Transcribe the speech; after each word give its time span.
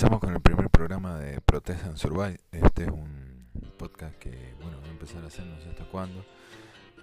empezamos 0.00 0.20
con 0.20 0.34
el 0.34 0.40
primer 0.40 0.70
programa 0.70 1.18
de 1.18 1.42
Protesta 1.42 1.88
and 1.88 1.98
Survive. 1.98 2.40
Este 2.52 2.84
es 2.84 2.88
un 2.88 3.44
podcast 3.76 4.16
que, 4.16 4.54
bueno, 4.62 4.78
voy 4.80 4.88
a 4.88 4.92
empezar 4.92 5.22
a 5.22 5.26
hacer 5.26 5.44
no 5.44 5.60
sé 5.60 5.68
hasta 5.68 5.84
cuándo. 5.84 6.24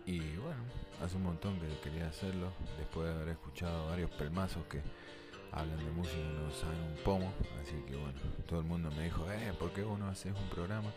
Y 0.08 0.18
bueno, 0.38 0.63
hace 1.05 1.15
un 1.15 1.21
montón 1.21 1.60
que 1.60 1.68
quería 1.83 2.07
hacerlo, 2.07 2.52
después 2.79 3.07
de 3.07 3.13
haber 3.13 3.28
escuchado 3.29 3.86
varios 3.89 4.10
pelmazos 4.10 4.65
que 4.65 4.81
hablan 5.52 5.78
de 5.78 5.91
música 5.91 6.18
y 6.18 6.44
no 6.44 6.49
saben 6.49 6.81
un 6.81 7.04
pomo. 7.04 7.31
Así 7.62 7.75
que 7.86 7.96
bueno, 7.96 8.18
todo 8.48 8.62
el 8.62 8.66
mundo 8.66 8.89
me 8.98 9.04
dijo, 9.04 9.32
eh, 9.32 9.54
¿por 9.59 9.71
qué 9.73 9.84
vos 9.84 10.00
no 10.00 10.07
haces 10.07 10.34
un 10.34 10.50
programa? 10.50 10.89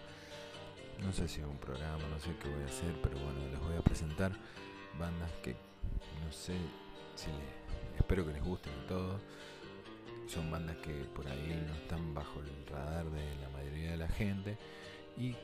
No 1.05 1.13
sé 1.13 1.29
si 1.29 1.43
es 1.43 1.47
un 1.47 1.59
programa, 1.59 2.03
no 2.09 2.19
sé 2.19 2.35
qué 2.41 2.49
voy 2.49 2.63
a 2.63 2.67
hacer, 2.67 2.99
pero 3.03 3.19
bueno, 3.19 3.47
les 3.51 3.61
voy 3.61 3.77
a 3.77 3.83
presentar 3.83 4.33
bandas 4.99 5.31
que 5.43 5.53
no 6.25 6.33
sé 6.33 6.57
si 7.15 7.27
les, 7.27 7.99
espero 7.99 8.25
que 8.25 8.33
les 8.33 8.43
gusten 8.43 8.73
a 8.73 8.87
todos 8.87 9.21
son 10.31 10.49
bandas 10.51 10.77
que 10.77 10.93
por 11.15 11.27
ahí 11.27 11.61
no 11.67 11.75
están 11.75 12.15
bajo 12.15 12.41
el 12.41 12.67
radar 12.73 13.05
de 13.07 13.37
la 13.43 13.49
mayoría 13.49 13.91
de 13.91 13.97
la 13.97 14.09
gente 14.09 14.57
y 15.19 15.35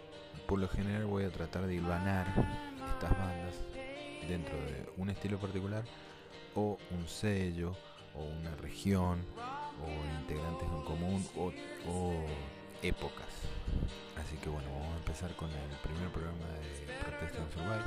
por 0.46 0.60
lo 0.60 0.68
general 0.68 1.06
voy 1.06 1.24
a 1.24 1.30
tratar 1.30 1.66
de 1.66 1.74
hilvanar 1.74 2.26
estas 2.94 3.10
bandas 3.10 3.54
dentro 4.28 4.54
de 4.54 4.88
un 4.96 5.10
estilo 5.10 5.38
particular 5.38 5.84
o 6.54 6.78
un 6.92 7.08
sello 7.08 7.76
o 8.14 8.22
una 8.22 8.54
región 8.56 9.18
o 9.82 10.20
integrantes 10.20 10.68
en 10.68 10.82
común 10.82 11.26
o, 11.36 11.52
épocas. 12.82 13.26
Así 14.22 14.36
que 14.36 14.48
bueno, 14.48 14.68
vamos 14.70 14.94
a 14.94 14.98
empezar 14.98 15.34
con 15.34 15.50
el 15.50 15.76
primer 15.82 16.08
programa 16.12 16.46
de 16.46 16.92
Protesta 17.02 17.38
en 17.38 17.82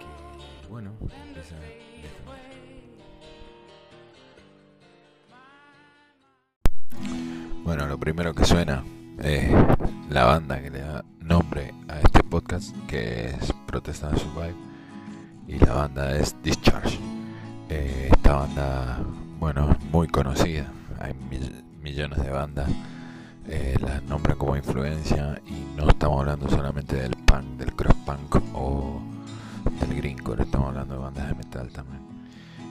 que 0.00 0.68
bueno, 0.68 0.92
empieza 1.26 1.56
de 1.56 2.06
esta 2.06 2.24
manera. 2.24 2.73
Bueno, 7.64 7.86
lo 7.86 7.98
primero 7.98 8.34
que 8.34 8.44
suena 8.44 8.84
es 9.22 9.50
la 10.10 10.24
banda 10.24 10.60
que 10.60 10.68
le 10.68 10.80
da 10.80 11.02
nombre 11.18 11.72
a 11.88 11.98
este 11.98 12.22
podcast, 12.22 12.76
que 12.86 13.30
es 13.30 13.54
Protestant 13.66 14.18
Survive, 14.18 14.54
y 15.48 15.58
la 15.64 15.72
banda 15.72 16.14
es 16.14 16.36
Discharge. 16.42 16.98
Eh, 17.70 18.10
esta 18.12 18.34
banda, 18.34 19.00
bueno, 19.38 19.70
es 19.70 19.82
muy 19.86 20.08
conocida, 20.08 20.70
hay 21.00 21.14
millones 21.82 22.22
de 22.22 22.30
bandas, 22.30 22.68
eh, 23.48 23.76
las 23.80 24.02
nombran 24.02 24.36
como 24.36 24.56
influencia 24.56 25.40
y 25.46 25.64
no 25.74 25.88
estamos 25.88 26.20
hablando 26.20 26.50
solamente 26.50 26.96
del 26.96 27.16
punk, 27.24 27.56
del 27.56 27.74
cross 27.74 27.96
punk 28.04 28.36
o 28.52 29.00
del 29.80 29.96
greencore, 29.96 30.42
estamos 30.42 30.68
hablando 30.68 30.96
de 30.96 31.00
bandas 31.00 31.28
de 31.28 31.34
metal 31.34 31.70
también. 31.70 32.02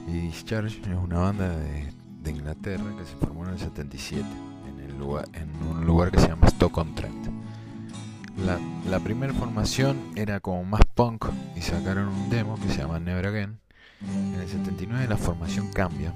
Y 0.08 0.28
Discharge 0.28 0.80
es 0.82 0.98
una 1.04 1.18
banda 1.18 1.50
de 1.50 2.30
Inglaterra 2.30 2.96
que 2.96 3.06
se 3.06 3.16
formó 3.16 3.46
en 3.48 3.54
el 3.54 3.60
77 3.60 4.53
en 5.34 5.50
un 5.70 5.86
lugar 5.86 6.12
que 6.12 6.20
se 6.20 6.30
llama 6.30 6.48
Stoke-on-Trent. 6.48 7.28
La, 8.46 8.58
la 8.90 9.00
primera 9.00 9.34
formación 9.34 9.98
era 10.16 10.40
como 10.40 10.64
más 10.64 10.82
punk 10.96 11.26
y 11.58 11.62
sacaron 11.62 12.08
un 12.08 12.30
demo 12.30 12.56
que 12.56 12.70
se 12.70 12.80
llama 12.80 13.00
Never 13.00 13.28
Again. 13.28 13.60
En 14.02 14.40
el 14.40 14.48
79 14.48 15.08
la 15.10 15.18
formación 15.18 15.68
cambia, 15.74 16.14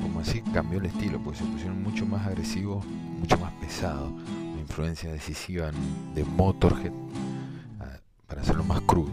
como 0.00 0.20
así 0.20 0.40
cambió 0.40 0.78
el 0.78 0.86
estilo, 0.86 1.20
porque 1.22 1.40
se 1.40 1.44
pusieron 1.44 1.82
mucho 1.82 2.06
más 2.06 2.26
agresivos, 2.26 2.84
mucho 3.20 3.36
más 3.38 3.52
pesados, 3.54 4.10
una 4.10 4.60
influencia 4.60 5.12
decisiva 5.12 5.70
de 6.14 6.24
Motorhead 6.24 6.92
ah, 7.80 7.98
para 8.26 8.40
hacerlo 8.40 8.64
más 8.64 8.80
crudo. 8.80 9.12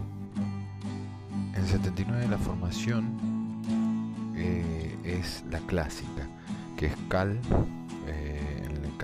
En 1.54 1.60
el 1.62 1.66
79 1.68 2.26
la 2.28 2.38
formación 2.38 3.62
eh, 4.34 4.96
es 5.04 5.44
la 5.50 5.58
clásica, 5.60 6.26
que 6.76 6.86
es 6.86 6.94
Cal, 7.08 7.38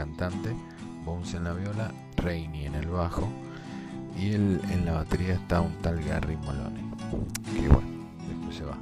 cantante, 0.01 0.57
Bones 1.05 1.35
en 1.35 1.45
la 1.45 1.53
viola, 1.53 1.93
Rainy 2.17 2.65
en 2.65 2.75
el 2.75 2.89
bajo 2.89 3.29
y 4.19 4.31
el, 4.31 4.59
en 4.71 4.87
la 4.87 4.93
batería 4.93 5.35
está 5.35 5.61
un 5.61 5.75
tal 5.83 6.03
Gary 6.03 6.39
Moloney, 6.39 6.85
que 7.55 7.69
bueno, 7.69 8.09
después 8.27 8.57
se 8.57 8.65
va. 8.65 8.79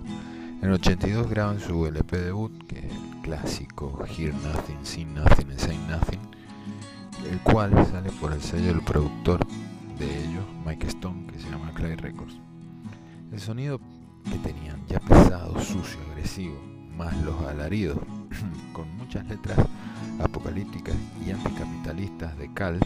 En 0.62 0.68
el 0.68 0.74
82 0.74 1.28
graban 1.28 1.58
su 1.58 1.86
LP 1.86 2.18
debut, 2.18 2.52
que 2.68 2.78
es 2.78 2.92
el 2.92 3.22
clásico 3.22 4.04
Hear 4.06 4.32
Nothing, 4.32 4.78
See 4.84 5.04
Nothing 5.04 5.50
and 5.50 5.58
Say 5.58 5.78
Nothing, 5.88 6.20
el 7.28 7.40
cual 7.40 7.72
sale 7.86 8.10
por 8.20 8.32
el 8.32 8.40
sello 8.40 8.68
del 8.68 8.82
productor 8.82 9.44
de 9.98 10.24
ellos, 10.24 10.44
Mike 10.64 10.86
Stone, 10.86 11.26
que 11.26 11.40
se 11.40 11.50
llama 11.50 11.72
Clay 11.74 11.96
Records. 11.96 12.38
El 13.32 13.40
sonido 13.40 13.80
que 14.24 14.38
tenían 14.38 14.86
ya 14.86 15.00
pesado, 15.00 15.58
sucio, 15.60 15.98
agresivo, 16.12 16.60
más 16.96 17.16
los 17.22 17.40
alaridos, 17.42 17.98
con 18.72 18.88
muchas 18.96 19.26
letras 19.26 19.58
apocalípticas 20.20 20.96
y 21.24 21.30
anticapitalistas 21.30 22.36
de 22.38 22.52
Cal 22.54 22.80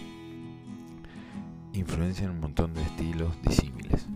influencian 1.72 2.30
un 2.30 2.40
montón 2.40 2.74
de 2.74 2.82
estilos 2.82 3.32
disímiles. 3.42 4.06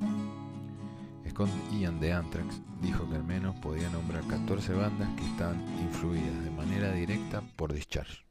Scott 1.31 1.51
Ian 1.73 2.01
de 2.01 2.13
Anthrax 2.13 2.61
dijo 2.81 3.09
que 3.11 3.17
al 3.17 3.25
menos 3.25 3.55
podía 3.57 3.91
nombrar 3.91 4.23
14 4.25 4.73
bandas 4.73 5.09
que 5.17 5.25
están 5.27 5.63
influidas 5.83 6.45
de 6.45 6.51
manera 6.51 6.93
directa 6.93 7.43
por 7.57 7.73
Discharge. 7.73 8.25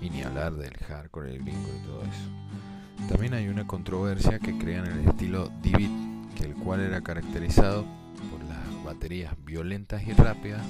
Y 0.00 0.10
ni 0.10 0.22
hablar 0.22 0.54
del 0.54 0.74
hardcore, 0.74 1.34
el 1.34 1.42
gringo 1.42 1.68
y 1.76 1.86
todo 1.86 2.02
eso. 2.02 3.08
También 3.08 3.34
hay 3.34 3.48
una 3.48 3.66
controversia 3.66 4.38
que 4.38 4.56
crean 4.58 4.86
el 4.86 5.08
estilo 5.08 5.50
Divid, 5.62 5.90
que 6.36 6.44
el 6.44 6.54
cual 6.54 6.80
era 6.80 7.00
caracterizado 7.00 7.84
por 8.30 8.42
las 8.44 8.84
baterías 8.84 9.34
violentas 9.44 10.06
y 10.06 10.12
rápidas, 10.12 10.62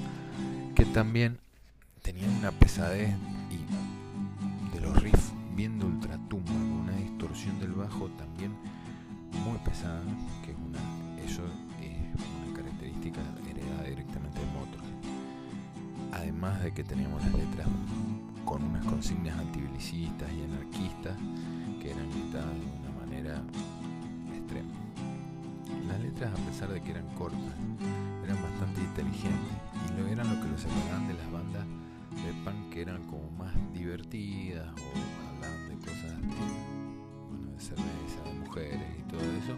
que 0.75 0.85
también 0.85 1.39
tenían 2.01 2.31
una 2.37 2.51
pesadez 2.51 3.15
de 4.73 4.79
los 4.81 5.01
riffs 5.01 5.33
bien 5.55 5.79
de 5.79 5.85
ultratumba, 5.85 6.51
con 6.51 6.71
una 6.71 6.91
distorsión 6.93 7.59
del 7.59 7.73
bajo 7.73 8.07
también 8.11 8.51
muy 9.45 9.57
pesada, 9.59 10.01
que 10.43 10.51
es 10.51 10.57
una, 10.57 10.79
eso 11.23 11.43
es 11.81 12.47
una 12.47 12.55
característica 12.55 13.21
heredada 13.49 13.83
directamente 13.83 14.39
de 14.39 14.45
Motorhead. 14.47 16.13
Además 16.13 16.63
de 16.63 16.71
que 16.73 16.83
teníamos 16.83 17.23
las 17.25 17.33
letras 17.33 17.67
con 18.45 18.63
unas 18.63 18.85
consignas 18.85 19.37
antibilicistas 19.37 20.31
y 20.31 20.43
anarquistas 20.43 21.17
que 21.81 21.91
eran 21.91 22.09
gritadas 22.09 22.53
de 22.53 22.65
una 22.79 22.99
manera 22.99 23.41
extrema. 24.35 24.71
Las 25.87 25.99
letras, 25.99 26.31
a 26.31 26.49
pesar 26.49 26.69
de 26.69 26.81
que 26.81 26.91
eran 26.91 27.07
cortas, 27.15 27.39
eran 28.23 28.41
bastante 28.41 28.81
inteligentes 28.81 29.53
y 29.87 30.01
lo 30.01 30.07
eran 30.07 30.33
lo 30.33 30.41
que 30.41 30.49
los 30.49 30.61
separaban 30.61 31.07
de 31.07 31.13
las 31.13 31.31
bandas 31.31 31.78
eran 32.81 33.03
como 33.07 33.29
más 33.31 33.53
divertidas 33.73 34.67
o 34.69 35.35
hablaban 35.35 35.69
de 35.69 35.75
cosas 35.77 36.21
de, 36.21 37.59
cerveza, 37.59 38.23
de 38.25 38.33
mujeres 38.33 38.87
y 38.99 39.03
todo 39.03 39.21
eso, 39.21 39.57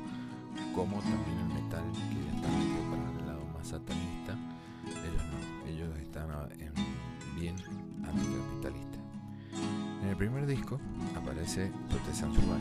como 0.76 1.00
también 1.02 1.38
el 1.40 1.64
metal 1.64 1.84
que 1.92 2.26
ya 2.26 2.36
está 2.36 2.48
para 2.90 3.20
el 3.20 3.28
lado 3.28 3.46
más 3.54 3.68
satanista, 3.68 4.36
ellos 4.88 5.24
no, 5.32 5.68
ellos 5.70 6.00
están 6.00 6.30
en 6.59 6.74
bien 7.36 7.56
anticapitalista. 8.04 8.98
En 10.02 10.08
el 10.09 10.16
primer 10.16 10.48
disco 10.48 10.80
aparece 11.16 11.72
Protest 11.90 12.24
and 12.24 12.36
Survive 12.36 12.58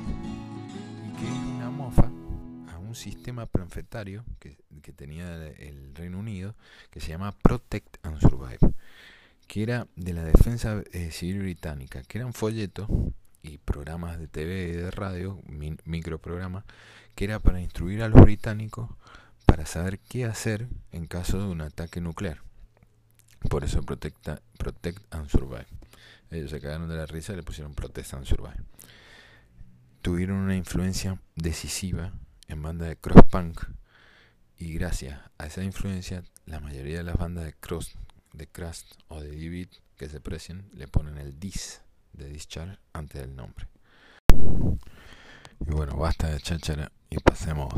y 1.08 1.16
que 1.16 1.26
es 1.26 1.56
una 1.56 1.70
mofa 1.70 2.10
a 2.74 2.78
un 2.78 2.94
sistema 2.94 3.46
planfetario 3.46 4.24
que, 4.38 4.58
que 4.82 4.92
tenía 4.92 5.46
el 5.46 5.94
Reino 5.94 6.18
Unido 6.18 6.54
que 6.90 7.00
se 7.00 7.08
llama 7.08 7.32
Protect 7.32 7.96
and 8.04 8.18
Survive 8.20 8.39
que 9.50 9.64
era 9.64 9.88
de 9.96 10.12
la 10.12 10.22
defensa 10.22 10.80
eh, 10.92 11.10
civil 11.10 11.40
británica, 11.40 12.04
que 12.04 12.18
eran 12.18 12.32
folletos 12.34 12.88
y 13.42 13.58
programas 13.58 14.16
de 14.16 14.28
TV 14.28 14.68
y 14.68 14.72
de 14.74 14.92
radio, 14.92 15.42
microprogramas, 15.84 16.62
que 17.16 17.24
era 17.24 17.40
para 17.40 17.60
instruir 17.60 18.04
a 18.04 18.08
los 18.08 18.22
británicos 18.22 18.88
para 19.46 19.66
saber 19.66 19.98
qué 19.98 20.24
hacer 20.24 20.68
en 20.92 21.08
caso 21.08 21.40
de 21.40 21.46
un 21.46 21.62
ataque 21.62 22.00
nuclear. 22.00 22.42
Por 23.48 23.64
eso 23.64 23.82
Protect, 23.82 24.28
Protect 24.56 25.02
and 25.12 25.28
Survive. 25.28 25.66
Ellos 26.30 26.52
se 26.52 26.60
cagaron 26.60 26.88
de 26.88 26.94
la 26.94 27.06
risa 27.06 27.32
y 27.32 27.36
le 27.36 27.42
pusieron 27.42 27.74
Protect 27.74 28.14
and 28.14 28.26
Survive. 28.26 28.62
Tuvieron 30.00 30.36
una 30.36 30.54
influencia 30.54 31.20
decisiva 31.34 32.12
en 32.46 32.62
bandas 32.62 32.86
de 32.86 32.94
cross 32.94 33.24
punk 33.28 33.64
y 34.56 34.74
gracias 34.74 35.18
a 35.38 35.46
esa 35.46 35.64
influencia 35.64 36.22
la 36.46 36.60
mayoría 36.60 36.98
de 36.98 37.02
las 37.04 37.16
bandas 37.16 37.46
de 37.46 37.52
cross 37.54 37.96
de 38.32 38.46
Crust 38.46 38.94
o 39.08 39.20
de 39.20 39.30
Divid 39.30 39.68
que 39.96 40.08
se 40.08 40.20
precien 40.20 40.70
le 40.72 40.88
ponen 40.88 41.18
el 41.18 41.38
dis 41.38 41.82
de 42.12 42.26
discharge 42.28 42.78
antes 42.92 43.20
del 43.20 43.36
nombre. 43.36 43.68
Y 45.66 45.70
bueno, 45.72 45.96
basta 45.96 46.28
de 46.28 46.40
cháchara 46.40 46.90
y 47.10 47.18
pasemos 47.18 47.72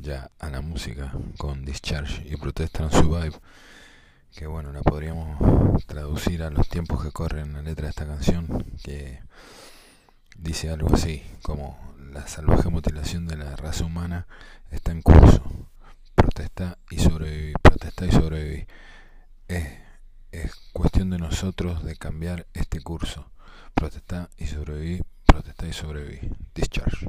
ya 0.00 0.30
a 0.38 0.50
la 0.50 0.60
música 0.60 1.12
con 1.38 1.64
Discharge 1.64 2.26
y 2.28 2.36
Protest 2.36 2.80
and 2.80 2.92
Survive. 2.92 3.38
Que 4.34 4.46
bueno, 4.46 4.72
la 4.72 4.82
podríamos 4.82 5.84
traducir 5.86 6.42
a 6.42 6.50
los 6.50 6.68
tiempos 6.68 7.02
que 7.02 7.10
corren 7.10 7.52
la 7.52 7.62
letra 7.62 7.84
de 7.84 7.90
esta 7.90 8.06
canción, 8.06 8.64
que 8.82 9.20
dice 10.36 10.70
algo 10.70 10.94
así, 10.94 11.22
como 11.42 11.94
la 12.12 12.26
salvaje 12.26 12.68
mutilación 12.68 13.26
de 13.26 13.36
la 13.36 13.56
raza 13.56 13.84
humana 13.84 14.26
está 14.70 14.92
en 14.92 15.02
curso. 15.02 15.42
Protesta 16.14 16.78
y 16.90 16.98
sobreviví, 16.98 17.54
protesta 17.62 18.06
y 18.06 18.12
sobreviví. 18.12 18.66
Es 19.48 19.64
es 20.32 20.54
cuestión 20.72 21.10
de 21.10 21.18
nosotros 21.18 21.84
de 21.84 21.96
cambiar 21.96 22.46
este 22.54 22.80
curso. 22.80 23.30
Protestar 23.74 24.30
y 24.38 24.46
sobrevivir, 24.46 25.04
protestar 25.26 25.68
y 25.68 25.72
sobrevivir. 25.72 26.36
Discharge. 26.54 27.06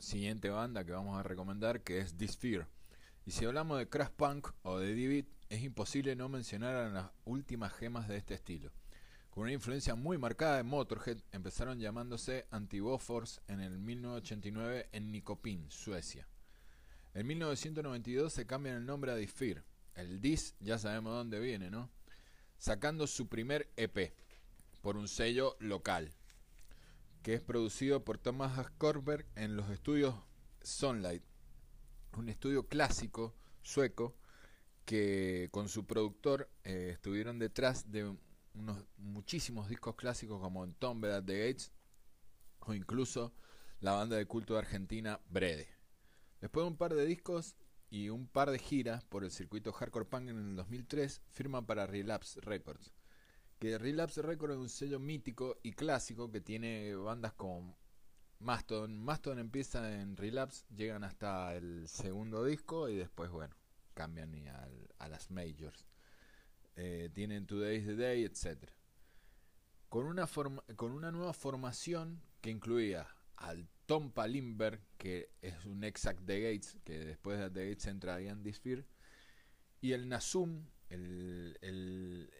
Siguiente 0.00 0.48
banda 0.48 0.82
que 0.82 0.92
vamos 0.92 1.18
a 1.18 1.22
recomendar 1.22 1.82
que 1.82 1.98
es 1.98 2.16
This 2.16 2.38
Fear. 2.38 2.66
Y 3.26 3.32
si 3.32 3.44
hablamos 3.44 3.78
de 3.78 3.88
crash 3.88 4.08
punk 4.16 4.48
o 4.62 4.78
de 4.78 4.94
d 4.94 5.26
es 5.50 5.62
imposible 5.62 6.16
no 6.16 6.30
mencionar 6.30 6.74
a 6.74 6.88
las 6.88 7.10
últimas 7.26 7.70
gemas 7.74 8.08
de 8.08 8.16
este 8.16 8.32
estilo. 8.32 8.72
Con 9.28 9.42
una 9.42 9.52
influencia 9.52 9.94
muy 9.94 10.16
marcada 10.16 10.56
de 10.56 10.62
Motorhead, 10.62 11.18
empezaron 11.32 11.78
llamándose 11.78 12.46
Antibofors 12.50 13.42
en 13.46 13.60
el 13.60 13.78
1989 13.78 14.88
en 14.90 15.12
Nikopin, 15.12 15.70
Suecia. 15.70 16.26
En 17.12 17.26
1992 17.26 18.32
se 18.32 18.46
cambian 18.46 18.76
el 18.76 18.86
nombre 18.86 19.12
a 19.12 19.28
Fear. 19.28 19.62
El 19.96 20.22
Dis 20.22 20.54
ya 20.60 20.78
sabemos 20.78 21.12
dónde 21.12 21.40
viene, 21.40 21.70
¿no? 21.70 21.90
Sacando 22.56 23.06
su 23.06 23.28
primer 23.28 23.68
EP 23.76 24.14
por 24.84 24.98
un 24.98 25.08
sello 25.08 25.56
local 25.60 26.12
que 27.22 27.32
es 27.32 27.40
producido 27.40 28.04
por 28.04 28.18
Thomas 28.18 28.58
Askorberg 28.58 29.26
en 29.34 29.56
los 29.56 29.70
estudios 29.70 30.14
Sunlight, 30.60 31.22
un 32.18 32.28
estudio 32.28 32.68
clásico 32.68 33.34
sueco 33.62 34.14
que 34.84 35.48
con 35.52 35.70
su 35.70 35.86
productor 35.86 36.50
eh, 36.64 36.90
estuvieron 36.92 37.38
detrás 37.38 37.90
de 37.90 38.14
unos 38.52 38.84
muchísimos 38.98 39.70
discos 39.70 39.94
clásicos 39.94 40.38
como 40.38 40.62
Entombed 40.62 41.12
at 41.12 41.24
the 41.24 41.38
Gates 41.38 41.72
o 42.60 42.74
incluso 42.74 43.32
la 43.80 43.92
banda 43.92 44.16
de 44.16 44.26
culto 44.26 44.52
de 44.52 44.58
Argentina 44.58 45.18
Brede. 45.30 45.66
Después 46.42 46.62
de 46.62 46.68
un 46.68 46.76
par 46.76 46.92
de 46.92 47.06
discos 47.06 47.56
y 47.88 48.10
un 48.10 48.28
par 48.28 48.50
de 48.50 48.58
giras 48.58 49.02
por 49.02 49.24
el 49.24 49.30
circuito 49.30 49.72
hardcore 49.72 50.04
punk 50.04 50.28
en 50.28 50.36
el 50.36 50.56
2003, 50.56 51.22
firman 51.30 51.64
para 51.64 51.86
Relapse 51.86 52.38
Records 52.42 52.92
Relapse 53.72 54.22
Records 54.22 54.54
es 54.54 54.60
un 54.60 54.68
sello 54.68 55.00
mítico 55.00 55.58
y 55.62 55.72
clásico 55.72 56.30
que 56.30 56.40
tiene 56.40 56.94
bandas 56.94 57.32
como 57.32 57.76
Mastodon. 58.40 58.98
Mastodon 58.98 59.38
empieza 59.38 60.00
en 60.00 60.16
Relapse, 60.16 60.64
llegan 60.74 61.04
hasta 61.04 61.54
el 61.54 61.88
segundo 61.88 62.44
disco 62.44 62.88
y 62.88 62.96
después, 62.96 63.30
bueno, 63.30 63.54
cambian 63.94 64.34
a, 64.98 65.08
las 65.08 65.30
majors. 65.30 65.86
Eh, 66.76 67.10
tienen 67.14 67.46
Today's 67.46 67.86
the 67.86 67.94
Day, 67.94 68.24
etc. 68.24 68.68
Con 69.88 70.06
una, 70.06 70.26
con 70.76 70.92
una 70.92 71.12
nueva 71.12 71.32
formación 71.32 72.20
que 72.40 72.50
incluía 72.50 73.06
al 73.36 73.68
Tom 73.86 74.10
Palimber, 74.10 74.80
que 74.98 75.30
es 75.42 75.64
un 75.64 75.84
exact 75.84 76.20
de 76.20 76.40
Gates, 76.40 76.78
que 76.84 76.98
después 76.98 77.38
de 77.38 77.50
The 77.50 77.68
Gates 77.68 77.86
entra 77.86 78.20
Ian 78.20 78.44
Sphere, 78.52 78.86
y 79.80 79.92
el 79.92 80.08
Nasum, 80.08 80.66
el, 80.94 82.30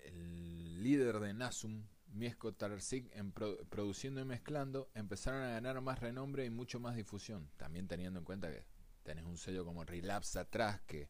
líder 0.82 1.18
de 1.20 1.34
Nasum, 1.34 1.86
Miesco 2.08 2.52
Tarsik, 2.52 3.10
en 3.14 3.32
produciendo 3.32 4.20
y 4.20 4.24
mezclando, 4.24 4.90
empezaron 4.94 5.42
a 5.42 5.48
ganar 5.48 5.80
más 5.80 5.98
renombre 5.98 6.44
y 6.44 6.50
mucho 6.50 6.78
más 6.78 6.94
difusión. 6.94 7.50
También 7.56 7.88
teniendo 7.88 8.18
en 8.18 8.24
cuenta 8.24 8.50
que 8.50 8.64
tenés 9.02 9.24
un 9.24 9.36
sello 9.36 9.64
como 9.64 9.84
Relapse 9.84 10.38
atrás, 10.38 10.80
que 10.86 11.08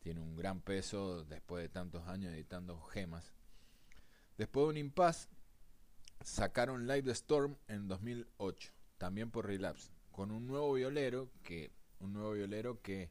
tiene 0.00 0.20
un 0.20 0.34
gran 0.34 0.60
peso 0.62 1.24
después 1.24 1.62
de 1.62 1.68
tantos 1.68 2.06
años 2.08 2.32
editando 2.32 2.80
gemas. 2.80 3.32
Después 4.38 4.64
de 4.64 4.70
un 4.70 4.76
impasse, 4.78 5.28
sacaron 6.22 6.86
Live 6.86 7.02
the 7.02 7.12
Storm 7.12 7.56
en 7.68 7.86
2008, 7.86 8.72
también 8.98 9.30
por 9.30 9.46
Relapse, 9.46 9.92
con 10.10 10.30
un 10.30 10.46
nuevo 10.46 10.72
violero 10.72 11.30
que 11.42 11.70
un 12.00 12.14
nuevo 12.14 12.32
violero 12.32 12.80
que 12.80 13.10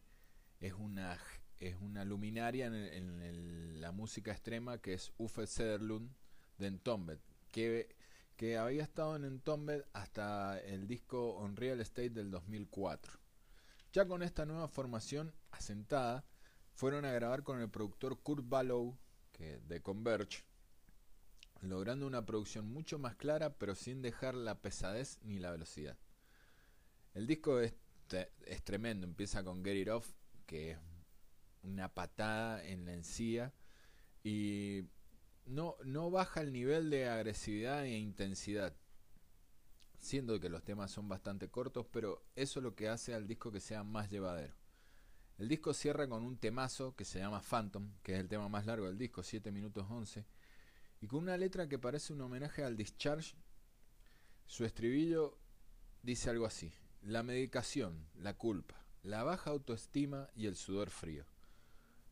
es 0.59 0.73
una 0.73 1.17
es 1.59 1.75
una 1.81 2.05
luminaria 2.05 2.67
en, 2.67 3.81
la 3.81 3.91
música 3.91 4.31
extrema 4.31 4.79
que 4.79 4.93
es 4.93 5.11
Uffe 5.17 5.47
Sederlund 5.47 6.11
de 6.57 6.67
Entombed, 6.67 7.19
que, 7.51 7.95
que 8.35 8.57
había 8.57 8.83
estado 8.83 9.15
en 9.15 9.25
Entombed 9.25 9.83
hasta 9.93 10.59
el 10.59 10.87
disco 10.87 11.35
On 11.35 11.55
Real 11.55 11.79
Estate 11.79 12.09
del 12.09 12.31
2004. 12.31 13.13
Ya 13.93 14.05
con 14.05 14.21
esta 14.21 14.45
nueva 14.45 14.67
formación 14.67 15.33
asentada, 15.51 16.25
fueron 16.73 17.03
a 17.03 17.11
grabar 17.11 17.43
con 17.43 17.59
el 17.59 17.69
productor 17.69 18.21
Kurt 18.21 18.47
Ballow 18.47 18.97
de 19.39 19.81
Converge, 19.81 20.43
logrando 21.61 22.07
una 22.07 22.25
producción 22.25 22.67
mucho 22.67 22.99
más 22.99 23.15
clara 23.15 23.53
pero 23.57 23.75
sin 23.75 24.01
dejar 24.01 24.35
la 24.35 24.61
pesadez 24.61 25.19
ni 25.23 25.39
la 25.39 25.51
velocidad. 25.51 25.97
El 27.13 27.27
disco 27.27 27.59
es, 27.59 27.73
es 28.45 28.63
tremendo, 28.63 29.05
empieza 29.05 29.43
con 29.43 29.63
Get 29.63 29.75
It 29.75 29.89
Off, 29.89 30.13
que 30.45 30.71
es 30.71 30.77
una 31.63 31.93
patada 31.93 32.63
en 32.65 32.85
la 32.85 32.93
encía 32.93 33.53
y 34.23 34.85
no, 35.45 35.75
no 35.83 36.11
baja 36.11 36.41
el 36.41 36.53
nivel 36.53 36.89
de 36.89 37.07
agresividad 37.09 37.85
e 37.85 37.97
intensidad. 37.97 38.75
siendo 39.97 40.39
que 40.39 40.47
los 40.47 40.63
temas 40.63 40.91
son 40.91 41.09
bastante 41.09 41.49
cortos, 41.49 41.85
pero 41.91 42.23
eso 42.35 42.59
es 42.59 42.63
lo 42.63 42.73
que 42.73 42.87
hace 42.87 43.13
al 43.13 43.27
disco 43.27 43.51
que 43.51 43.59
sea 43.59 43.83
más 43.83 44.09
llevadero. 44.09 44.55
El 45.37 45.49
disco 45.49 45.73
cierra 45.73 46.07
con 46.07 46.23
un 46.23 46.37
temazo 46.37 46.95
que 46.95 47.05
se 47.05 47.19
llama 47.19 47.41
Phantom, 47.41 47.91
que 48.03 48.13
es 48.13 48.19
el 48.19 48.29
tema 48.29 48.47
más 48.47 48.65
largo 48.65 48.87
del 48.87 48.97
disco, 48.97 49.23
7 49.23 49.51
minutos 49.51 49.85
11, 49.89 50.25
y 51.01 51.07
con 51.07 51.23
una 51.23 51.37
letra 51.37 51.67
que 51.67 51.79
parece 51.79 52.13
un 52.13 52.21
homenaje 52.21 52.63
al 52.63 52.75
Discharge. 52.77 53.35
Su 54.45 54.65
estribillo 54.65 55.37
dice 56.01 56.29
algo 56.29 56.45
así, 56.45 56.73
la 57.01 57.23
medicación, 57.23 58.07
la 58.15 58.35
culpa, 58.37 58.85
la 59.03 59.23
baja 59.23 59.51
autoestima 59.51 60.29
y 60.35 60.47
el 60.47 60.55
sudor 60.55 60.89
frío. 60.89 61.25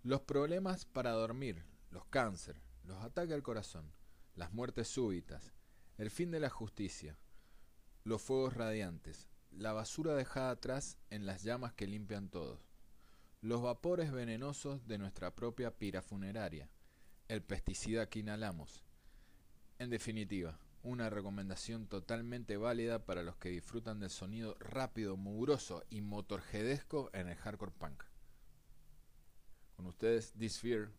Los 0.07 0.21
problemas 0.21 0.85
para 0.85 1.11
dormir, 1.11 1.65
los 1.91 2.05
cáncer, 2.05 2.61
los 2.85 3.03
ataques 3.03 3.33
al 3.33 3.43
corazón, 3.43 3.91
las 4.35 4.53
muertes 4.53 4.87
súbitas, 4.87 5.51
el 5.97 6.09
fin 6.09 6.31
de 6.31 6.39
la 6.39 6.49
justicia, 6.49 7.17
los 8.05 8.21
fuegos 8.21 8.53
radiantes, 8.53 9.27
la 9.51 9.73
basura 9.73 10.15
dejada 10.15 10.51
atrás 10.51 10.97
en 11.09 11.25
las 11.25 11.43
llamas 11.43 11.73
que 11.73 11.87
limpian 11.87 12.29
todos, 12.29 12.69
los 13.41 13.61
vapores 13.61 14.13
venenosos 14.13 14.87
de 14.87 14.97
nuestra 14.97 15.35
propia 15.35 15.77
pira 15.77 16.01
funeraria, 16.01 16.69
el 17.27 17.43
pesticida 17.43 18.07
que 18.07 18.19
inhalamos. 18.19 18.85
En 19.77 19.89
definitiva, 19.89 20.57
una 20.83 21.09
recomendación 21.09 21.85
totalmente 21.85 22.55
válida 22.55 23.05
para 23.05 23.23
los 23.23 23.35
que 23.35 23.49
disfrutan 23.49 23.99
del 23.99 24.09
sonido 24.09 24.55
rápido, 24.61 25.17
mugroso 25.17 25.83
y 25.89 25.99
motorjedesco 25.99 27.09
en 27.11 27.27
el 27.27 27.35
hardcore 27.35 27.73
punk. 27.77 28.05
Con 29.77 29.85
ustedes, 29.85 30.33
This 30.39 30.59
Fear 30.59 30.89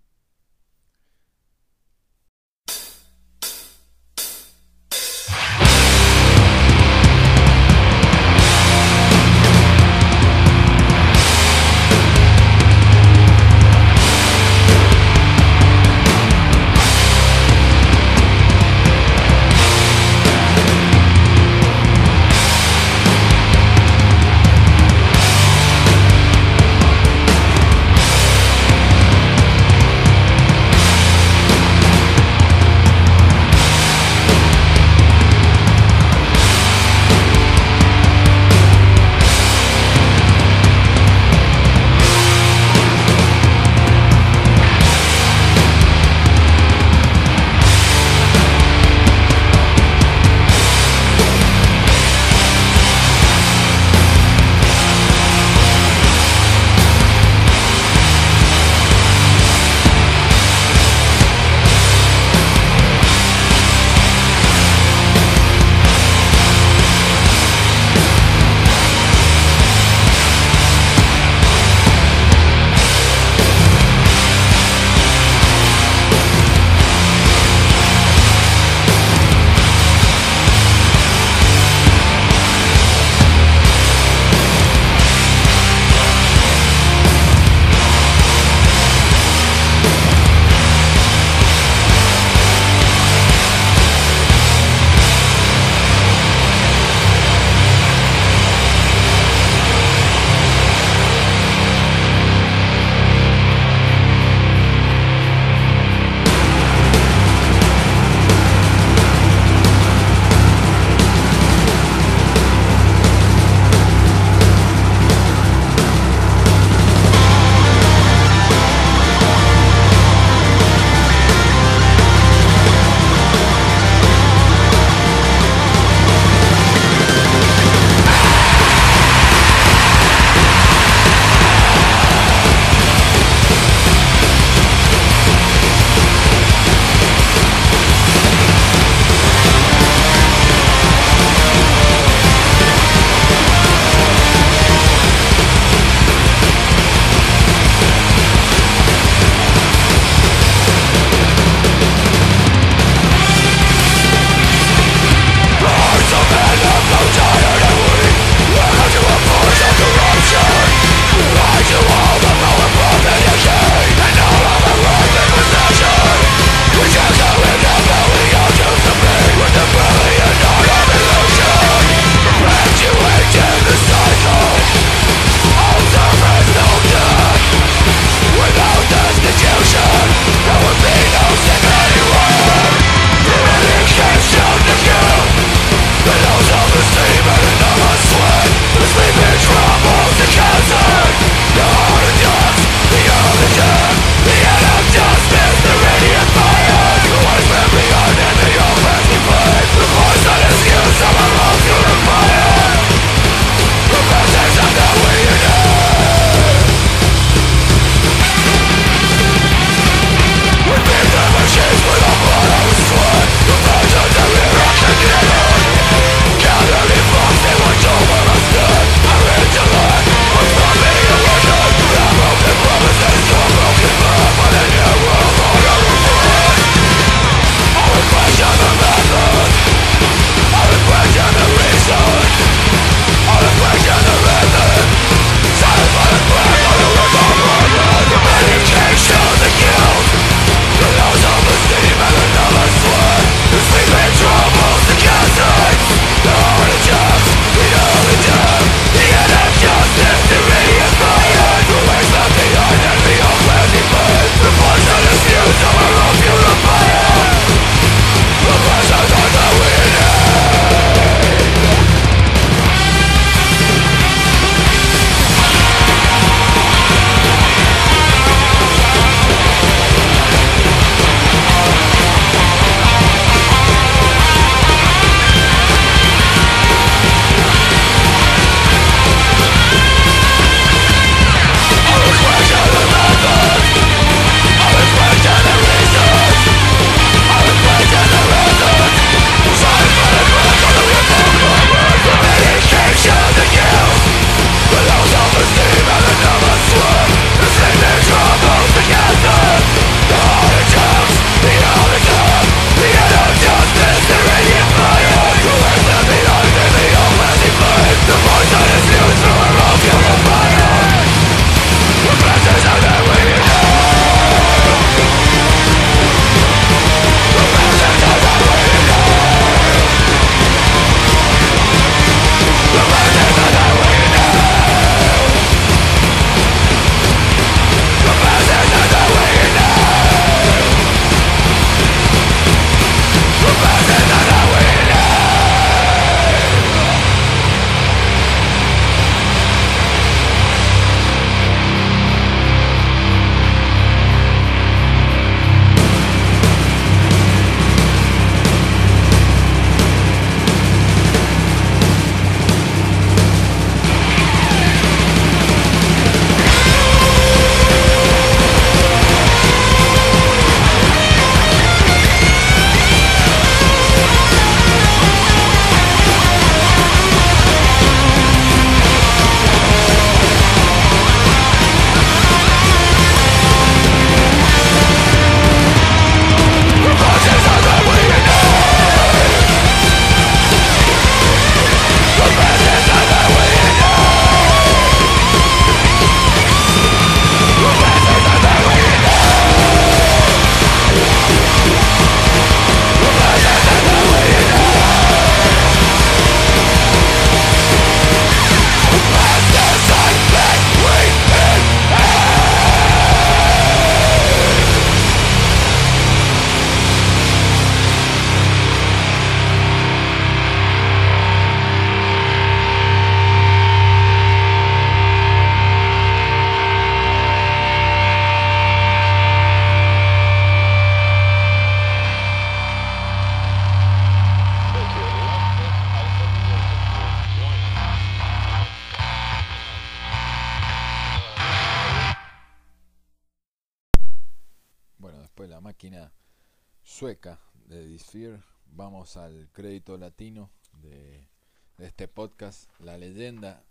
al 438.98 439.48
crédito 439.52 439.96
latino 439.96 440.50
de, 440.72 441.28
de 441.76 441.86
este 441.86 442.08
podcast, 442.08 442.68
La 442.80 442.98
leyenda 442.98 443.64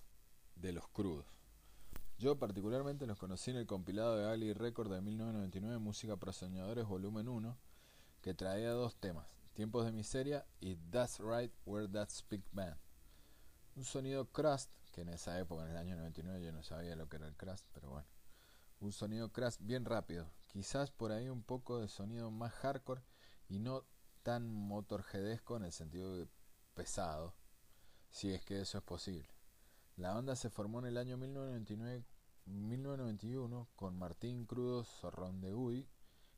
de 0.55 0.71
los 0.71 0.87
crudos. 0.87 1.25
Yo 2.17 2.39
particularmente 2.39 3.05
los 3.05 3.19
conocí 3.19 3.51
en 3.51 3.57
el 3.57 3.67
compilado 3.67 4.15
de 4.15 4.29
Ali 4.29 4.53
Record 4.53 4.89
de 4.89 5.01
1999, 5.01 5.79
Música 5.79 6.15
para 6.15 6.31
Soñadores, 6.31 6.85
volumen 6.85 7.27
1, 7.27 7.57
que 8.21 8.33
traía 8.33 8.71
dos 8.71 8.95
temas, 8.95 9.27
Tiempos 9.53 9.85
de 9.85 9.91
Miseria 9.91 10.45
y 10.61 10.75
That's 10.91 11.19
Right 11.19 11.51
Where 11.65 11.89
That 11.89 12.09
Speak 12.09 12.43
Band. 12.53 12.77
Un 13.75 13.83
sonido 13.83 14.31
crust, 14.31 14.71
que 14.93 15.01
en 15.01 15.09
esa 15.09 15.37
época, 15.37 15.65
en 15.65 15.71
el 15.71 15.77
año 15.77 15.97
99, 15.97 16.41
yo 16.41 16.53
no 16.53 16.63
sabía 16.63 16.95
lo 16.95 17.09
que 17.09 17.17
era 17.17 17.27
el 17.27 17.35
crust, 17.35 17.65
pero 17.73 17.89
bueno. 17.89 18.07
Un 18.79 18.93
sonido 18.93 19.33
crust 19.33 19.59
bien 19.61 19.83
rápido, 19.83 20.31
quizás 20.47 20.91
por 20.91 21.11
ahí 21.11 21.27
un 21.27 21.43
poco 21.43 21.79
de 21.79 21.89
sonido 21.89 22.31
más 22.31 22.53
hardcore 22.53 23.01
y 23.49 23.59
no 23.59 23.83
tan 24.27 24.51
motorjedesco 24.51 25.55
en 25.55 25.63
el 25.63 25.71
sentido 25.71 26.17
de 26.17 26.27
pesado, 26.73 27.33
si 28.09 28.33
es 28.33 28.43
que 28.43 28.59
eso 28.59 28.77
es 28.77 28.83
posible. 28.83 29.25
La 29.95 30.13
banda 30.13 30.35
se 30.35 30.49
formó 30.49 30.79
en 30.79 30.87
el 30.87 30.97
año 30.97 31.15
1999, 31.15 32.03
1991 32.43 33.69
con 33.77 33.97
Martín 33.97 34.45
Crudo 34.45 34.83
Sorrondegui, 34.83 35.87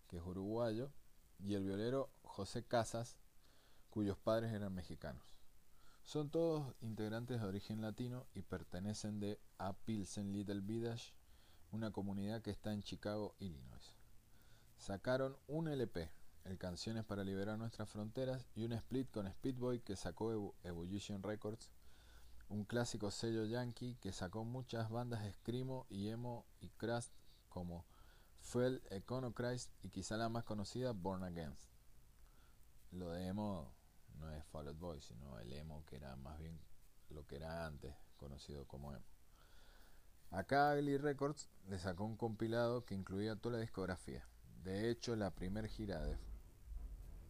que 0.08 0.18
es 0.18 0.24
uruguayo, 0.24 0.92
y 1.40 1.56
el 1.56 1.64
violero 1.64 2.12
José 2.22 2.64
Casas, 2.64 3.18
cuyos 3.90 4.20
padres 4.20 4.54
eran 4.54 4.76
mexicanos. 4.76 5.24
Son 6.04 6.30
todos 6.30 6.76
integrantes 6.82 7.42
de 7.42 7.48
origen 7.48 7.82
latino 7.82 8.28
y 8.36 8.44
pertenecen 8.44 9.20
de 9.20 9.40
A 9.58 9.74
Pilsen 9.74 10.32
Little 10.32 10.62
Village, 10.62 11.16
una 11.72 11.90
comunidad 11.90 12.44
que 12.44 12.52
está 12.52 12.72
en 12.72 12.84
Chicago, 12.84 13.34
Illinois. 13.40 13.96
Sacaron 14.78 15.36
un 15.48 15.68
LP, 15.70 16.12
el 16.52 16.58
Canciones 16.58 17.06
para 17.06 17.24
Liberar 17.24 17.58
Nuestras 17.58 17.90
Fronteras, 17.90 18.48
y 18.56 18.64
un 18.64 18.74
split 18.74 19.10
con 19.12 19.30
Speedboy 19.30 19.82
que 19.82 19.96
sacó 19.96 20.56
Evolution 20.64 21.22
Records, 21.22 21.70
un 22.50 22.66
clásico 22.66 23.12
sello 23.12 23.46
yankee 23.46 23.96
que 24.02 24.12
sacó 24.12 24.44
muchas 24.44 24.90
bandas 24.90 25.24
de 25.24 25.32
screamo 25.32 25.86
y 25.90 26.10
emo 26.10 26.46
y 26.60 26.70
crust 26.70 27.14
como 27.50 27.86
Fuel, 28.40 28.82
Econochrist 28.90 29.72
y 29.84 29.90
quizá 29.90 30.18
la 30.18 30.30
más 30.30 30.44
conocida 30.44 30.92
Born 30.92 31.24
Against. 31.24 31.68
Lo 32.92 33.12
de 33.12 33.28
emo 33.28 33.72
no 34.18 34.32
es 34.32 34.44
Fall 34.46 34.70
Out 34.70 34.80
Boy, 34.80 35.02
sino 35.02 35.38
el 35.40 35.54
emo 35.54 35.86
que 35.86 35.98
era 35.98 36.16
más 36.16 36.40
bien 36.40 36.60
lo 37.10 37.28
que 37.28 37.36
era 37.36 37.66
antes 37.66 37.94
conocido 38.18 38.66
como 38.66 38.94
emo. 38.94 39.06
Acá 40.32 40.74
Ugly 40.74 40.98
Records 40.98 41.50
le 41.68 41.78
sacó 41.78 42.06
un 42.06 42.18
compilado 42.18 42.86
que 42.86 42.96
incluía 42.96 43.36
toda 43.36 43.58
la 43.58 43.62
discografía. 43.62 44.26
De 44.64 44.90
hecho, 44.90 45.16
la 45.16 45.32
primera 45.32 45.68
gira 45.68 46.02
de, 46.02 46.18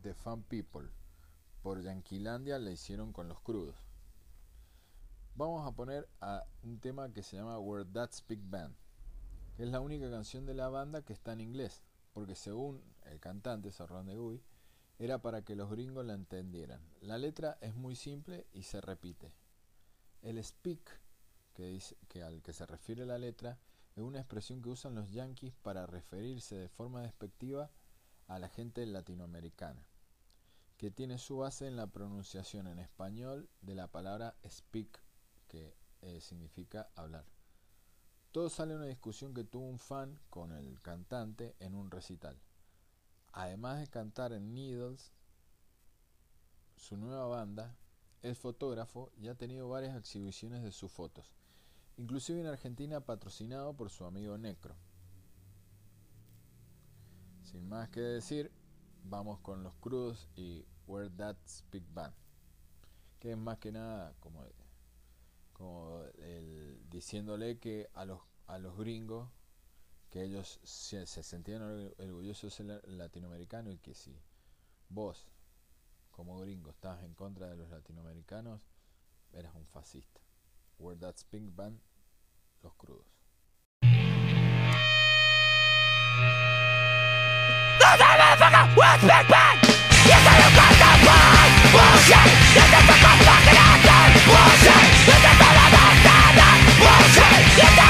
de 0.02 0.14
Fan 0.14 0.44
People 0.44 0.90
por 1.62 1.82
Yanquilandia 1.82 2.58
la 2.58 2.72
hicieron 2.72 3.12
con 3.12 3.28
los 3.28 3.40
crudos. 3.42 3.76
Vamos 5.36 5.68
a 5.68 5.72
poner 5.72 6.08
a 6.22 6.46
un 6.64 6.80
tema 6.80 7.12
que 7.12 7.24
se 7.24 7.38
llama 7.38 7.60
Where 7.60 7.86
That's 7.86 8.24
Big 8.28 8.42
Band, 8.42 8.76
que 9.56 9.64
es 9.64 9.70
la 9.70 9.82
única 9.82 10.10
canción 10.10 10.46
de 10.46 10.54
la 10.54 10.70
banda 10.70 11.02
que 11.02 11.14
está 11.14 11.34
en 11.34 11.42
inglés, 11.42 11.84
porque 12.14 12.36
según 12.36 12.82
el 13.06 13.20
cantante 13.20 13.72
Sorrón 13.72 14.08
de 14.08 14.16
Gui, 14.16 14.42
era 15.00 15.22
para 15.22 15.44
que 15.44 15.56
los 15.56 15.70
gringos 15.70 16.06
la 16.06 16.14
entendieran. 16.14 16.82
La 17.02 17.18
letra 17.18 17.58
es 17.62 17.76
muy 17.76 17.96
simple 17.96 18.48
y 18.54 18.64
se 18.64 18.82
repite. 18.82 19.32
El 20.22 20.44
speak, 20.44 20.82
que, 21.54 21.68
dice, 21.68 21.96
que 22.10 22.22
al 22.22 22.42
que 22.42 22.52
se 22.52 22.66
refiere 22.66 23.06
la 23.06 23.18
letra, 23.18 23.58
es 23.96 24.04
una 24.04 24.20
expresión 24.20 24.62
que 24.62 24.70
usan 24.70 24.96
los 24.96 25.10
yankees 25.10 25.54
para 25.62 25.88
referirse 25.88 26.56
de 26.56 26.70
forma 26.70 27.02
despectiva 27.02 27.70
a 28.30 28.38
la 28.38 28.48
gente 28.48 28.86
latinoamericana, 28.86 29.84
que 30.78 30.92
tiene 30.92 31.18
su 31.18 31.38
base 31.38 31.68
en 31.68 31.76
la 31.76 31.88
pronunciación 31.88 32.68
en 32.68 32.80
español 32.80 33.50
de 33.62 33.76
la 33.76 33.88
palabra 33.88 34.38
speak, 34.48 35.02
que 35.48 35.76
eh, 36.02 36.22
significa 36.22 36.90
hablar. 36.96 37.26
Todo 38.32 38.50
sale 38.50 38.74
de 38.74 38.78
una 38.78 38.86
discusión 38.86 39.34
que 39.34 39.44
tuvo 39.44 39.66
un 39.66 39.80
fan 39.80 40.20
con 40.30 40.52
el 40.52 40.80
cantante 40.82 41.56
en 41.60 41.74
un 41.74 41.90
recital. 41.90 42.40
Además 43.34 43.80
de 43.80 43.88
cantar 43.88 44.32
en 44.32 44.54
Needles, 44.54 45.12
su 46.76 46.98
nueva 46.98 47.26
banda, 47.26 47.76
es 48.22 48.38
fotógrafo 48.38 49.12
y 49.18 49.28
ha 49.28 49.36
tenido 49.36 49.68
varias 49.70 49.98
exhibiciones 49.98 50.62
de 50.62 50.72
sus 50.72 50.92
fotos, 50.92 51.34
inclusive 51.98 52.42
en 52.42 52.48
Argentina 52.48 53.02
patrocinado 53.02 53.74
por 53.76 53.90
su 53.90 54.06
amigo 54.06 54.38
Necro. 54.38 54.76
Sin 57.50 57.68
más 57.68 57.90
que 57.90 58.00
decir, 58.00 58.52
vamos 59.06 59.40
con 59.40 59.64
los 59.64 59.76
crudos 59.78 60.30
y 60.36 60.68
Where 60.86 61.10
That's 61.10 61.66
Big 61.72 61.84
Band, 61.96 62.14
que 63.20 63.32
es 63.32 63.38
más 63.38 63.58
que 63.58 63.72
nada 63.72 64.14
como, 64.20 64.46
como 65.54 66.04
diciéndole 66.92 67.58
que 67.58 67.90
a 67.96 68.06
los, 68.06 68.22
a 68.46 68.60
los 68.60 68.78
gringos 68.78 69.32
que 70.12 70.26
ellos 70.26 70.60
se, 70.64 71.08
se 71.08 71.24
sentían 71.24 71.64
orgullosos 71.98 72.56
de 72.56 72.80
ser 72.80 72.88
latinoamericanos 72.88 73.74
y 73.74 73.80
que 73.80 73.96
si 73.96 74.16
vos 74.90 75.28
como 76.12 76.38
gringo 76.38 76.70
estabas 76.70 77.04
en 77.04 77.16
contra 77.16 77.48
de 77.48 77.56
los 77.56 77.72
latinoamericanos 77.72 78.62
eras 79.34 79.56
un 79.56 79.66
fascista. 79.66 80.22
Where 80.78 81.00
That's 81.00 81.24
Pink 81.24 81.56
Band, 81.56 81.80
los 82.62 82.76
crudos. 82.76 83.08
You're 87.90 87.98
the 87.98 88.04
motherfucker 88.06 88.66
with 88.78 89.02
big 89.02 89.26
bang 89.34 89.58
You 90.06 90.18
say 90.22 90.38
you 90.38 90.50
got 90.54 90.74
the 90.78 90.92
fun 91.10 91.50
Bullshit. 91.74 92.30
This 92.54 92.70
is 92.70 92.86
the 92.86 92.96
fucking 93.02 93.58
answer 93.66 94.06
Bullshit. 94.30 94.86
This 95.10 95.24
is 95.26 95.42
all 95.42 95.58
about 95.58 95.98
that 96.06 96.34
Bullshit. 96.78 97.89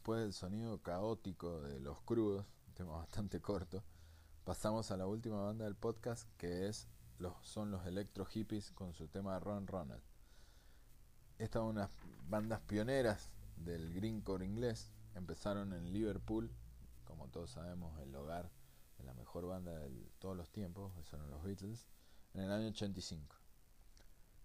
Después 0.00 0.22
del 0.22 0.32
sonido 0.32 0.78
caótico 0.78 1.60
de 1.60 1.78
los 1.78 2.00
crudos, 2.00 2.46
un 2.68 2.72
tema 2.72 2.92
bastante 2.92 3.38
corto, 3.42 3.84
pasamos 4.44 4.90
a 4.90 4.96
la 4.96 5.06
última 5.06 5.42
banda 5.42 5.66
del 5.66 5.76
podcast 5.76 6.26
que 6.38 6.68
es 6.68 6.88
los, 7.18 7.34
son 7.42 7.70
los 7.70 7.84
Electro 7.84 8.24
Hippies 8.24 8.72
con 8.72 8.94
su 8.94 9.08
tema 9.08 9.38
Ron 9.40 9.66
Ronald. 9.66 10.02
Estas 11.36 11.60
son 11.60 11.76
unas 11.76 11.90
bandas 12.30 12.62
pioneras 12.62 13.28
del 13.56 13.92
greencore 13.92 14.46
inglés. 14.46 14.90
Empezaron 15.14 15.74
en 15.74 15.92
Liverpool, 15.92 16.50
como 17.04 17.28
todos 17.28 17.50
sabemos, 17.50 18.00
el 18.00 18.16
hogar 18.16 18.50
de 18.96 19.04
la 19.04 19.12
mejor 19.12 19.44
banda 19.44 19.80
de 19.80 19.90
todos 20.18 20.34
los 20.34 20.48
tiempos, 20.50 20.94
que 20.94 21.04
son 21.04 21.30
los 21.30 21.42
Beatles, 21.42 21.86
en 22.32 22.44
el 22.44 22.50
año 22.50 22.68
85. 22.68 23.39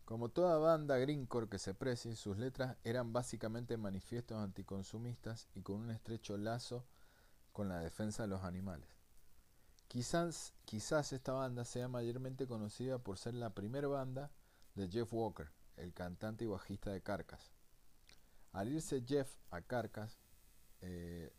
Como 0.06 0.30
toda 0.30 0.60
banda 0.60 1.00
greencore 1.00 1.50
que 1.50 1.58
se 1.58 1.74
precie, 1.74 2.16
sus 2.16 2.38
letras 2.38 2.78
eran 2.84 3.12
básicamente 3.12 3.76
manifiestos 3.76 4.38
anticonsumistas 4.38 5.48
y 5.56 5.62
con 5.62 5.78
un 5.78 5.90
estrecho 5.90 6.38
lazo 6.38 6.86
con 7.52 7.70
la 7.70 7.80
defensa 7.80 8.24
de 8.24 8.30
los 8.30 8.44
animales. 8.44 8.88
Quizás, 9.88 10.54
quizás 10.66 11.12
esta 11.12 11.34
banda 11.34 11.66
sea 11.66 11.88
mayormente 11.88 12.48
conocida 12.48 13.00
por 13.00 13.18
ser 13.18 13.34
la 13.34 13.56
primera 13.56 13.88
banda 13.88 14.30
de 14.76 14.88
Jeff 14.90 15.12
Walker, 15.12 15.50
el 15.78 15.92
cantante 15.94 16.44
y 16.44 16.48
bajista 16.48 16.92
de 16.92 17.02
Carcass. 17.02 17.52
Al 18.52 18.70
irse 18.70 19.04
Jeff 19.08 19.36
a 19.50 19.62
Carcass, 19.62 20.20
eh, 20.82 21.34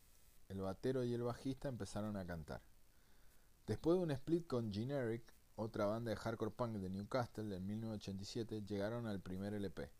el 0.48 0.61
batero 0.61 1.05
y 1.05 1.14
el 1.14 1.22
bajista 1.22 1.68
empezaron 1.68 2.16
a 2.16 2.26
cantar. 2.26 2.62
Después 3.66 3.96
de 3.96 4.02
un 4.02 4.11
split 4.11 4.46
con 4.46 4.72
Generic, 4.72 5.36
otra 5.57 5.87
banda 5.87 6.11
de 6.11 6.16
hardcore 6.16 6.51
punk 6.51 6.77
de 6.77 6.90
Newcastle 6.90 7.57
en 7.57 7.66
1987, 7.66 8.62
llegaron 8.62 9.07
al 9.07 9.21
primer 9.21 9.55
LP, 9.55 9.90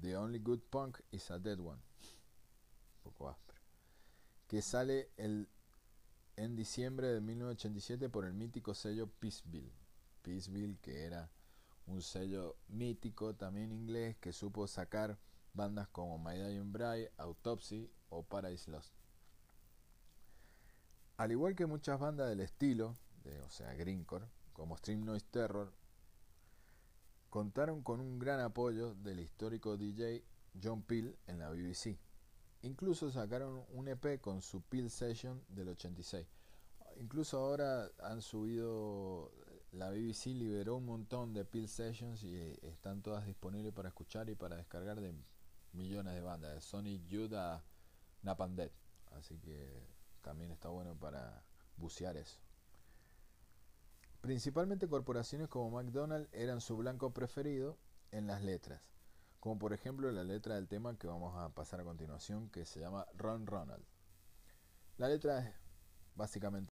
The 0.00 0.16
Only 0.16 0.40
Good 0.40 0.60
Punk 0.68 0.98
is 1.10 1.30
a 1.30 1.38
Dead 1.38 1.58
One, 1.58 1.80
un 1.80 3.02
poco 3.02 3.28
áspero, 3.28 3.60
que 4.46 4.60
sale 4.60 5.10
el, 5.16 5.48
en 6.36 6.54
diciembre 6.54 7.08
de 7.08 7.20
1987 7.20 8.08
por 8.08 8.24
el 8.24 8.34
mítico 8.34 8.74
sello 8.74 9.08
Peaceville. 9.18 9.72
Peaceville, 10.22 10.76
que 10.82 11.04
era 11.04 11.30
un 11.86 12.02
sello 12.02 12.56
mítico 12.68 13.34
también 13.34 13.72
inglés 13.72 14.16
que 14.16 14.32
supo 14.32 14.66
sacar 14.66 15.16
bandas 15.54 15.88
como 15.88 16.18
My 16.18 16.36
Dying 16.36 16.72
Bride, 16.72 17.12
Autopsy 17.16 17.88
o 18.10 18.22
Paradise 18.24 18.70
Lost. 18.70 18.92
Al 21.16 21.32
igual 21.32 21.54
que 21.54 21.64
muchas 21.64 21.98
bandas 21.98 22.28
del 22.28 22.40
estilo, 22.40 22.96
de, 23.22 23.40
o 23.40 23.50
sea, 23.50 23.72
Greencore, 23.74 24.26
como 24.56 24.78
Stream 24.78 25.04
Noise 25.04 25.26
Terror 25.30 25.70
contaron 27.28 27.82
con 27.82 28.00
un 28.00 28.18
gran 28.18 28.40
apoyo 28.40 28.94
del 28.94 29.20
histórico 29.20 29.76
DJ 29.76 30.24
John 30.62 30.82
Peel 30.82 31.14
en 31.26 31.38
la 31.38 31.50
BBC. 31.50 31.98
Incluso 32.62 33.10
sacaron 33.10 33.66
un 33.74 33.88
EP 33.88 34.18
con 34.18 34.40
su 34.40 34.62
Peel 34.62 34.88
Session 34.88 35.44
del 35.48 35.68
86. 35.68 36.26
Incluso 36.98 37.38
ahora 37.38 37.90
han 37.98 38.22
subido, 38.22 39.30
la 39.72 39.90
BBC 39.90 40.28
liberó 40.28 40.76
un 40.76 40.86
montón 40.86 41.34
de 41.34 41.44
Peel 41.44 41.68
Sessions 41.68 42.24
y 42.24 42.34
están 42.62 43.02
todas 43.02 43.26
disponibles 43.26 43.74
para 43.74 43.90
escuchar 43.90 44.30
y 44.30 44.36
para 44.36 44.56
descargar 44.56 45.02
de 45.02 45.12
millones 45.74 46.14
de 46.14 46.22
bandas, 46.22 46.72
de 46.72 47.06
Youth 47.08 47.34
a 47.34 47.62
Napalm 48.22 48.56
Así 49.10 49.38
que 49.38 49.86
también 50.22 50.50
está 50.50 50.70
bueno 50.70 50.98
para 50.98 51.44
bucear 51.76 52.16
eso. 52.16 52.45
Principalmente 54.26 54.88
corporaciones 54.88 55.46
como 55.46 55.70
McDonald's 55.70 56.28
eran 56.32 56.60
su 56.60 56.76
blanco 56.76 57.12
preferido 57.12 57.78
en 58.10 58.26
las 58.26 58.42
letras, 58.42 58.82
como 59.38 59.56
por 59.56 59.72
ejemplo 59.72 60.10
la 60.10 60.24
letra 60.24 60.56
del 60.56 60.66
tema 60.66 60.98
que 60.98 61.06
vamos 61.06 61.36
a 61.36 61.50
pasar 61.50 61.78
a 61.80 61.84
continuación 61.84 62.50
que 62.50 62.64
se 62.64 62.80
llama 62.80 63.06
Ron 63.14 63.46
Ronald. 63.46 63.84
La 64.98 65.06
letra 65.06 65.38
es 65.38 65.54
básicamente 66.16 66.74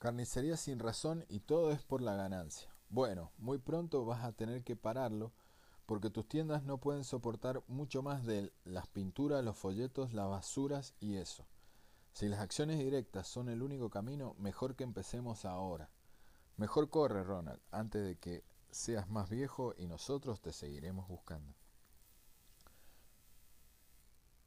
carnicería 0.00 0.56
sin 0.56 0.80
razón 0.80 1.24
y 1.28 1.38
todo 1.38 1.70
es 1.70 1.80
por 1.80 2.02
la 2.02 2.16
ganancia. 2.16 2.74
Bueno, 2.88 3.30
muy 3.38 3.58
pronto 3.58 4.04
vas 4.04 4.24
a 4.24 4.32
tener 4.32 4.64
que 4.64 4.74
pararlo 4.74 5.30
porque 5.86 6.10
tus 6.10 6.26
tiendas 6.26 6.64
no 6.64 6.78
pueden 6.78 7.04
soportar 7.04 7.62
mucho 7.68 8.02
más 8.02 8.26
de 8.26 8.52
las 8.64 8.88
pinturas, 8.88 9.44
los 9.44 9.56
folletos, 9.56 10.12
las 10.12 10.28
basuras 10.28 10.92
y 10.98 11.18
eso. 11.18 11.46
Si 12.14 12.26
las 12.26 12.40
acciones 12.40 12.80
directas 12.80 13.28
son 13.28 13.48
el 13.48 13.62
único 13.62 13.90
camino, 13.90 14.34
mejor 14.40 14.74
que 14.74 14.82
empecemos 14.82 15.44
ahora. 15.44 15.88
Mejor 16.60 16.90
corre, 16.90 17.24
Ronald, 17.24 17.58
antes 17.70 18.04
de 18.04 18.18
que 18.18 18.44
seas 18.70 19.08
más 19.08 19.30
viejo 19.30 19.74
y 19.78 19.86
nosotros 19.86 20.42
te 20.42 20.52
seguiremos 20.52 21.08
buscando. 21.08 21.54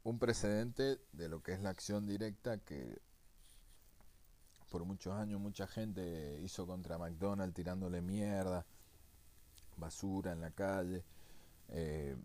Un 0.03 0.19
precedente 0.19 0.99
de 1.11 1.27
lo 1.27 1.41
que 1.41 1.53
es 1.53 1.61
la 1.61 1.71
acción 1.71 2.05
directa 2.05 2.59
que 2.59 3.01
por 4.69 4.85
muchos 4.85 5.15
años 5.15 5.41
mucha 5.41 5.65
gente 5.65 6.39
hizo 6.43 6.67
contra 6.67 6.99
McDonald's 6.99 7.55
tirándole 7.55 7.99
mierda, 8.03 8.63
basura 9.77 10.33
en 10.33 10.41
la 10.41 10.51
calle, 10.51 11.03
eh, 11.69 12.15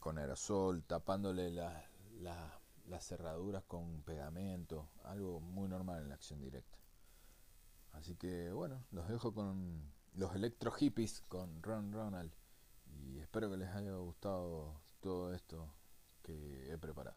con 0.00 0.18
aerosol, 0.18 0.82
tapándole 0.82 1.52
las 1.52 3.06
cerraduras 3.06 3.62
con 3.62 4.02
pegamento, 4.02 4.88
algo 5.04 5.38
muy 5.38 5.68
normal 5.68 6.02
en 6.02 6.08
la 6.08 6.16
acción 6.16 6.40
directa. 6.40 6.76
Así 7.96 8.14
que 8.16 8.52
bueno, 8.52 8.84
los 8.90 9.08
dejo 9.08 9.32
con 9.32 9.92
los 10.14 10.34
electro 10.34 10.70
hippies 10.70 11.22
con 11.28 11.62
Ron 11.62 11.92
Ronald 11.92 12.32
y 12.86 13.18
espero 13.18 13.50
que 13.50 13.56
les 13.56 13.70
haya 13.70 13.92
gustado 13.96 14.80
todo 15.00 15.34
esto 15.34 15.72
que 16.22 16.72
he 16.72 16.78
preparado. 16.78 17.16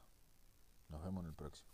Nos 0.89 1.03
vemos 1.03 1.23
en 1.23 1.29
el 1.29 1.35
próximo. 1.35 1.69